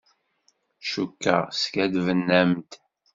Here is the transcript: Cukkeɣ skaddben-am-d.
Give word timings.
Cukkeɣ 0.89 1.41
skaddben-am-d. 1.61 2.71